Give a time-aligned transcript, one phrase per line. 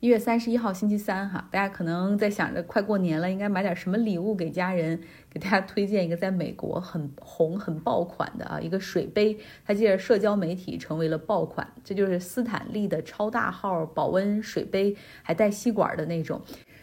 [0.00, 4.98] 一月三十一号星期三，哈，大家可能在想着快过年了，应该买点什么礼物给家人。
[5.28, 11.68] 给大家推荐一个在美国很红、很爆款的啊，一个水杯，它借着社交媒体成为了爆款。
[11.84, 16.40] 这就是斯坦利的超大号保温水杯，还带吸管的那种。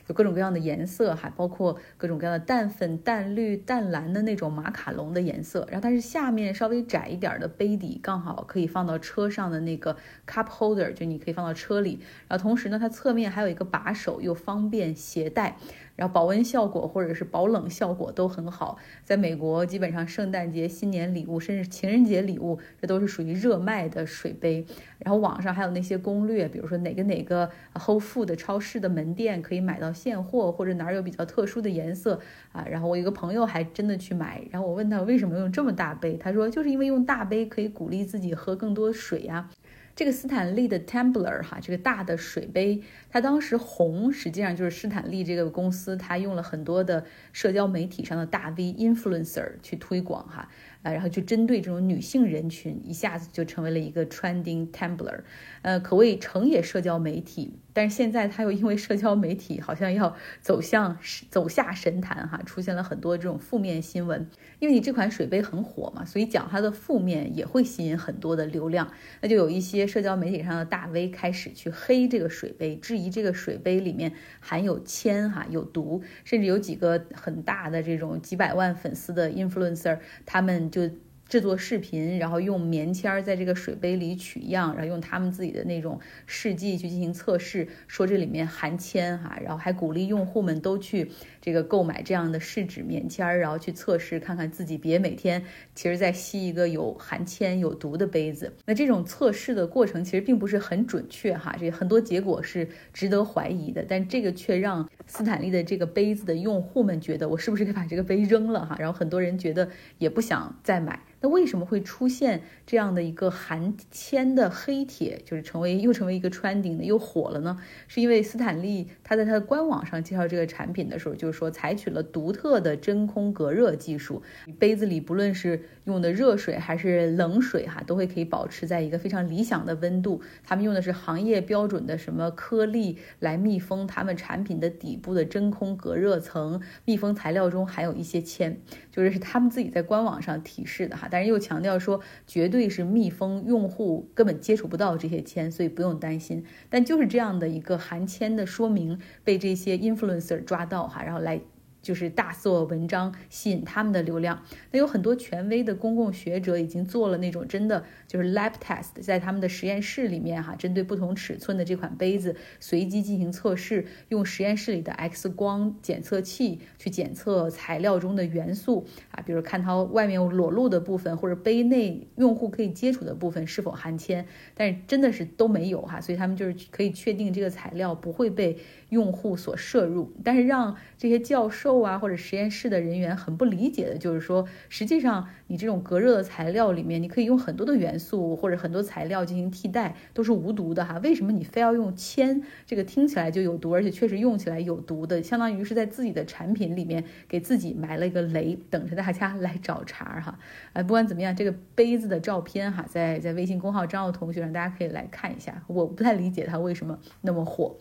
[0.07, 5.67] 有各种各样的颜色，还包括各种各样的淡粉、淡绿、淡蓝的那种马卡龙的颜色。
[5.69, 9.95] 然后它是下面稍微窄一点的杯底，刚好可以放到车上的那个
[10.25, 11.99] cup holder，就你可以放到车里。
[12.27, 15.57] 然后同时呢，它侧面还有一个把手，又方便携带。
[15.97, 24.65] 然后保温效果或者是保冷效果都很好，在美国基本上圣诞节、新年礼物，甚至情人节礼物，这都是属于热卖的水杯。
[24.99, 32.19] 然后网上还有那些攻略，比如说哪个哪个 Whole Food 超市的门店可以买到现货，或者哪儿有比较特殊的颜色
[32.51, 32.65] 啊。
[32.69, 39.49] 然后我一个朋友还真的去买，然后我问他为什么用这么大杯，他说就是因为用大杯可以鼓励自己喝更多水呀。
[39.97, 50.47] 这个斯坦利的 Tumbler 哈，这个大的水杯，它当时红，实际上就是斯坦利这个公司，它用了很多的社交媒体上的大 V influencer 去推广哈。
[50.83, 55.21] 呃，然后去针对这种女性人群，一下子就成为了一个 trending Tumbler，
[55.63, 57.57] 呃，可谓成也社交媒体。
[57.77, 60.97] 但是现在他又因为社交媒体好像要走向
[61.29, 64.27] 走下神坛哈，出现了很多这种负面新闻。
[64.57, 68.91] 因为你这款水杯很火嘛，所以讲它的负面也会吸引很多的流量。
[69.21, 76.01] 那就有一些社交媒体上的大 V 开始去黑这个水杯，质疑这个水杯里面含有铅哈，有毒。
[76.23, 80.71] 甚至有几个很大的这种几百万粉丝的 influencer，他们。
[80.71, 80.89] 就
[81.27, 91.11] 制作视频，然后用棉签在这个水杯里取样，然后用他们自己的那种试剂去进行测试，说这里面含铅哈，然后还鼓励用户们都去
[91.41, 95.43] 这个购买这样的试纸棉签儿，然后去测试看看自己别每天
[95.75, 98.53] 其实在吸一个有含铅有毒的杯子。
[98.65, 109.67] 那这种测试的过程其实并不是很准确哈，这很多结果是值得怀疑的，但这个却让斯坦利的这个杯子的用户们觉得我是不是该把这个杯扔了哈，然后很多人觉得
[109.97, 110.99] 也不想再买。
[111.19, 117.57] 那为什么会出现这样的一个含铅的黑铁，就是成为又成为一个穿顶的又火了呢？
[117.87, 124.21] 是因为斯坦利他在他的官网上介绍这个产品的时候，就是说采取了独特的真空隔热技术，
[124.59, 130.21] 杯子里不论是用的热水还是冷水哈，都会可以保持在一个非常理想的温度。
[130.43, 138.59] 他们用的是行业标准的什么颗粒来密封他们产品的底部的真空隔热层，密封材料中含有一些铅，
[138.91, 141.07] 就是他们自己在官网上提示的哈。
[141.17, 146.45] 但是又强调说，绝对是密封，用户根本接触不到这些铅，所以不用担心。
[146.69, 151.41] 但就是这样的一个含铅的说明，被这些 influencer 抓到哈，然后来。
[151.87, 178.57] 就是大做文章吸引他们的流量，那有很多权威的公共学者已经做了那种真的就是 lab test，在他们的实验室里面哈，针对不同尺寸的这款杯子随机进行测试，用实验室里的 X 光检测器去检测材料中的元素啊，比如看它外面裸露的部分或者杯内用户可以接触的部分是否含铅，但是真的是都没有哈，所以他们就是可以确定这个材料不会被
[178.89, 181.76] 用户所摄入，但是让这些教授。
[181.81, 190.99] 啊，或者实验室的人员很不理解的，就是说，实际上你这种隔热的材料里面，你可以用很多的元素或者很多材料进行替代，都是无毒的哈。
[191.03, 192.41] 为什么你非要用铅？
[192.65, 200.37] 这个听起来就有毒，而且确实用起来有毒的，相当于是在自己的产品里面给自己埋了一个雷，等着大家来找茬儿哈。
[200.73, 205.63] 哎，不管怎么样，这个杯子的照片哈，在在微信公号张奥同学上，大家可以来看一下。
[205.67, 207.75] 我不太理解它为什么那么火。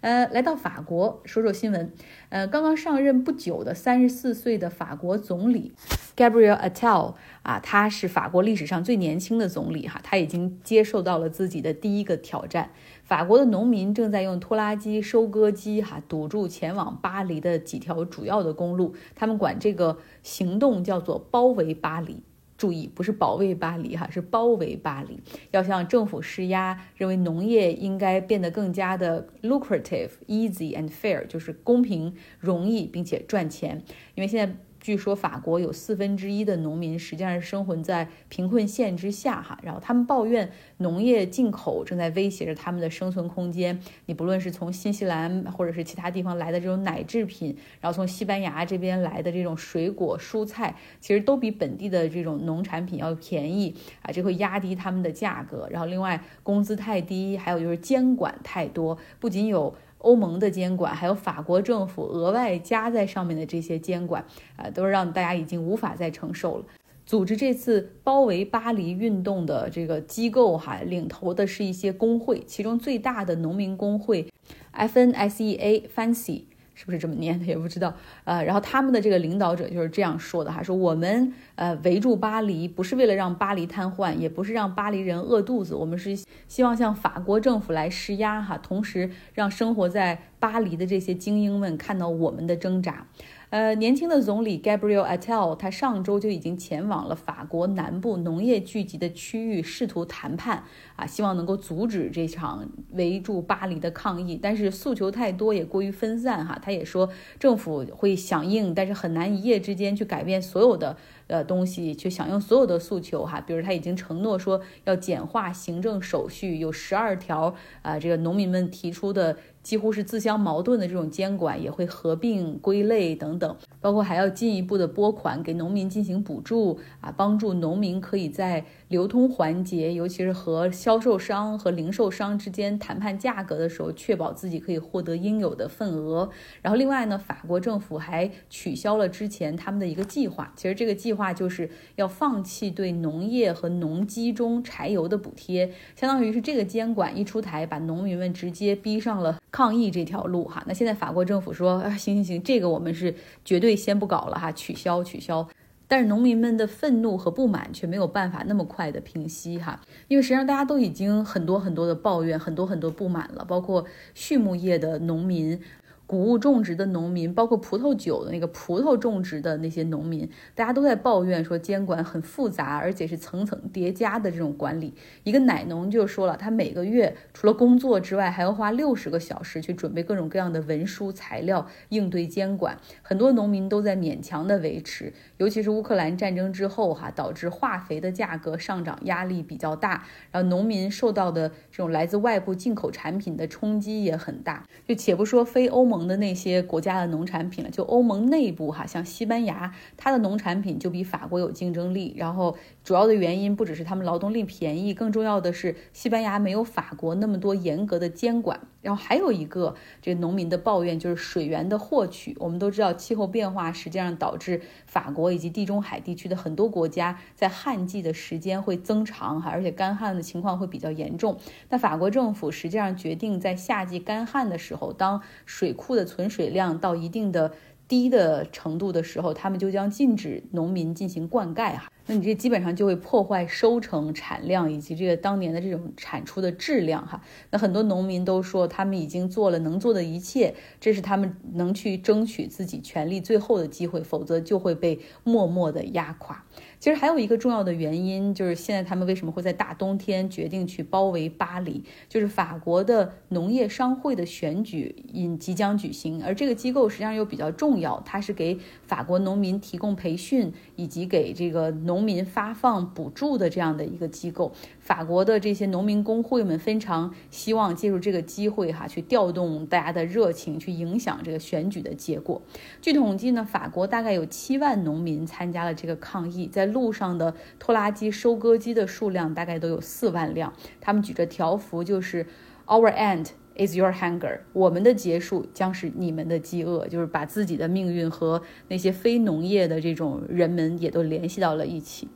[0.00, 1.92] 呃，来到法国说说新闻。
[2.28, 5.72] 呃，刚刚上任不久的三十四岁的法国总理
[6.16, 12.70] Gabriel Attal 啊，他是法国历史上最年轻的总理哈，他已经接受到了自己的第一个挑战。
[13.04, 22.22] 法国的农民正在用拖拉机、收割机哈堵住前往巴黎的几条主要的公路，他们管这个行动叫做包围巴黎。
[22.56, 25.20] 注意，不是保卫巴黎哈，是包围巴黎。
[25.50, 33.82] 要向政府施压，认为农业应该变得更加的 lucrative、easy and fair，就是公平、容易并且赚钱。
[34.14, 34.56] 因为现在。
[34.86, 43.80] 据说法国有四分之一的农民实际上是生活在贫困线之下，哈，然后他们抱怨农业进口正在威胁着他们的生存空间。
[44.04, 55.66] 你不论是从新西兰或者是其他地方来的这种奶制品，然后从西班牙这边来的这种水果蔬菜，其实都比本地的这种农产品要便宜啊，这会压低他们的价格。
[55.68, 59.74] 然后另外工资太低，还有就是监管太多，不仅有。
[59.98, 64.24] 欧盟的监管，还有法国政府额外加在上面的这些监管，
[64.56, 66.64] 啊，都是让大家已经无法再承受了。
[67.04, 74.26] 组织这次包围巴黎运动的这个机构哈，领头的是一些工会，其中最大的农民工会
[74.74, 76.42] FNSEA（Fancy）。
[76.76, 77.92] 是不是这么念的也不知道，
[78.24, 86.14] 呃，然后他们的这个领导者就是这样说的哈，说我们呃围住巴黎不是为了让巴黎瘫痪，也不是让巴黎人饿肚子，我们是
[86.46, 93.06] 希望向法国政府来施压哈，同时让生活在巴黎的这些精英们看到我们的挣扎。
[93.50, 100.64] 呃，年轻的总理 Gabriel Attal，他上周就已经前往了法国南部农业聚集的区域，试图谈判
[100.96, 104.36] 啊，希望能够阻止这场围住巴黎的抗议。
[104.40, 106.58] 但是诉求太多，也过于分散哈。
[106.60, 107.08] 他也说
[107.38, 110.96] 政府会响应，但是很难一夜之间去改变所有的。
[111.28, 117.52] 呃，东西去响应所有的诉求哈，比如他已经承诺说要简化行政手续，有十二条
[117.82, 128.64] 啊，这个农民们提出的几乎是自相矛盾的这种监管也会合并归类等等，包括还要进一步的拨款给农民进行补助啊，帮助农民可以在。
[128.88, 136.30] 流通环节，尤其是和销售商和零售商之间谈判价格的时候，确保自己可以获得应有的份额。
[136.62, 140.52] 然后，另外呢，法国政府还取消了之前他们的一个计划。
[140.54, 150.62] 其实这个计划就是要放弃对农业和农机中柴油的补贴，相当于是这个监管一出台，把农民们直接逼上了抗议这条路哈。
[150.66, 155.48] 那现在法国政府说，啊，行行行，这个我们是绝对先不搞了哈，取消取消。
[155.88, 165.58] 但是农民们的愤怒和不满却没有办法那么快的平息哈，因为实际上大家都已经很多很多的抱怨，很多很多不满了，包括畜牧业的农民。
[166.06, 174.94] 谷物种植的农民，包括葡萄酒的那个葡萄种植的那些农民，大家都在抱怨说监管很复杂，而且是层层叠加的这种管理。
[175.24, 182.78] 一个奶农就说了，他每个月除了工作之外，还要花六十个小时去准备各种各样的文书材料，应对监管。
[183.02, 194.64] 很多农民都在勉强的维持，尤其是乌克兰战争之后，哈，导致化肥的价格上涨压力比较大，然后农民受到的这种来自外部进口产品的冲击也很大。
[194.86, 195.95] 就且不说非欧盟。
[195.96, 202.14] 盟的那些国家的农产品了，就欧盟内部哈，像西班牙，它的农产品就比法国有竞争力。
[202.16, 208.60] 然后主要的原因不只是他们劳动力便宜，更重要的是西班牙没有法国那么多严格的监管。
[208.86, 212.36] 然后还有一个这农民的抱怨就是水源的获取。
[212.38, 221.36] 我们都知道气候变化实际上导致法国以及地中海地区的很多国家在旱季的时间会增长哈，而且干旱的情况会比较严重。
[221.68, 227.52] 那法国政府实际上决定在夏季干旱的时候，当水库的存水量到一定的
[227.88, 231.90] 低的程度的时候，他们就将禁止农民进行灌溉哈。
[232.08, 237.20] 那你这基本上就会破坏收成、产量以及这个当年的这种产出的质量哈。
[237.50, 246.44] 那很多农民都说，他们已经做了能做的一切，这是他们能去争取自己权利最后的机会，否则就会被默默的压垮。
[246.86, 264.52] 其实还有一个重要的原因，就是现在他们为什么会在大冬天决定去包围巴黎，就是法国的农业商会的选举因即将举行，而这个机构实际上又比较重要，它是给法国农民提供培训以及给这个农民发放补助的这样的一个机构。
[264.86, 272.40] 法国的这些农民工会们非常希望借助这个机会哈，去调动大家的热情，去影响这个选举的结果。
[272.80, 280.52] 据统计呢，法国大概有七万农民参加了这个抗议，在路上的拖拉机、收割机的数量大概都有四万辆。
[280.80, 282.24] 他们举着条幅，就是
[282.66, 292.06] “Our end is your hunger”，我们的结束将是你们的饥饿，就是把自己的命运和那些非农业的这种人们也都联系到了一起。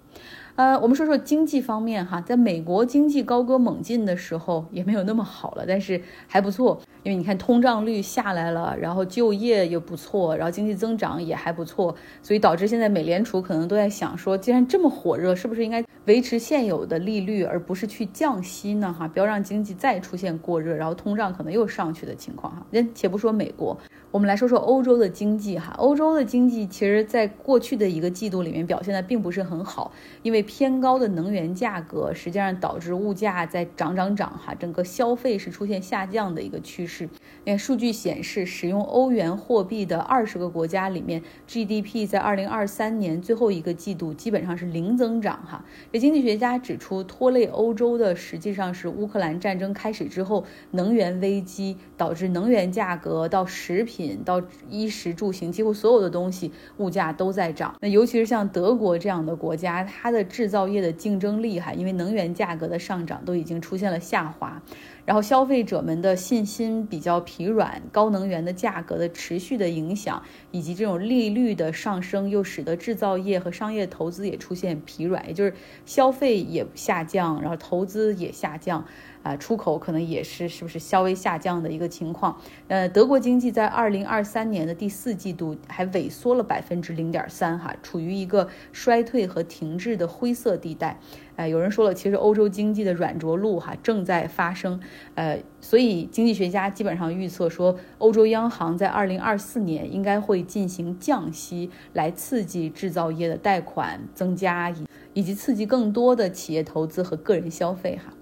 [0.57, 18.93] 呃，我们说说经济方面哈，在美国经济高歌猛进的时候，也没有那么好了，但是还不错，因为你看通胀率下来了，然后就业又不错，然后经济增长也还不错，所以导致现在美联储可能都在想说，既然这么火热，是不是应该维持现有的利率，而不是去降息呢？
[18.93, 22.67] 哈，不要让经济再出现过热，然后通胀可能又上去的情况哈。
[22.73, 23.79] 那且不说美国。
[24.11, 29.93] 我们来说说欧洲的经济哈，欧洲的经济其实在过去的一个季度里面表现的并不是很好，
[30.25, 37.09] 因为偏高的能源价格实际上导致物价在涨涨涨哈，整个消费是出现下降的一个趋势。
[37.47, 45.65] 看数据显示，使用欧元货币的二十个国家里面，GDP 在二零二三年最后一个季度基本上是零增长哈。
[45.93, 54.19] 这经济学家指出，拖累欧洲的实际上是乌克兰战争开始之后能源危机导致能源价格到食品。
[54.25, 57.77] 到衣食住行，几乎所有的东西物价都在涨。
[57.81, 64.61] 那尤其是像德国这样的国家，它的制造业的竞争力哈，因为能源价格的上涨都已经出现了下滑。
[65.07, 75.53] 然后消费者们的信心比较疲软，高能源的价格的持续的影响，以及这种利率的上升，又使得制造业和商业投资也出现疲软，也就是
[75.91, 78.85] 消费也下降，然后投资也下降。
[79.23, 82.37] 啊，出口可能也是是不是稍微下降的一个情况？
[82.69, 90.99] 呃，德国经济在二零二三年的第四季度还萎缩了百分之零点三，哈，处于一个衰退和停滞的灰色地带。
[91.37, 94.79] 呃，有人说了，其实欧洲经济的软着陆哈正在发生。
[95.15, 108.13] 呃，所以经济学家基本上预测说，欧洲央行在二零二四年应该会进行降息，来刺激制造业的贷款增加，以以及刺激更多的企业投资和个人消费，哈。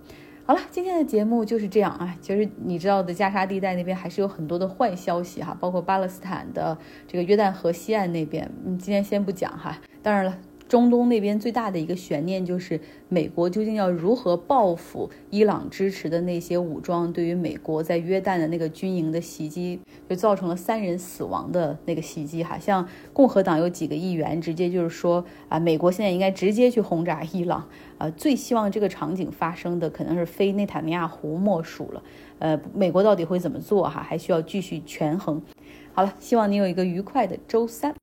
[0.48, 2.16] 好了，今天的节目就是这样啊。
[2.22, 6.74] 其实你知道的，加沙地带那边还是有很多的坏消息哈，包括巴勒斯坦的
[7.06, 9.78] 这个约旦河西岸那边，嗯，今天先不讲哈。
[10.02, 10.38] 当然了。
[10.68, 22.44] 中东那边最大的一个悬念就是美国究竟要如何报复伊朗支持的那些武装对于美国在约旦的那个军营的袭击，就造成了三人死亡的那个袭击。
[22.44, 27.66] 哈，像共和党有几个议员直接就是说啊，美国现在应该直接去轰炸伊朗。
[27.96, 32.02] 呃，最希望这个场景发生的可能是非内塔尼亚胡莫属了。
[32.38, 33.88] 呃，美国到底会怎么做？
[33.88, 35.42] 哈，还需要继续权衡。
[35.92, 37.96] 好了，希望你有一个愉快的周三。